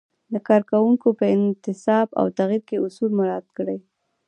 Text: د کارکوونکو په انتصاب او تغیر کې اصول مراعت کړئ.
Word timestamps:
د 0.33 0.35
کارکوونکو 0.47 1.07
په 1.19 1.25
انتصاب 1.35 2.07
او 2.19 2.25
تغیر 2.37 2.61
کې 2.69 2.83
اصول 2.85 3.11
مراعت 3.19 3.47
کړئ. 3.57 3.79